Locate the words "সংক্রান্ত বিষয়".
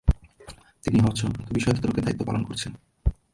1.21-1.75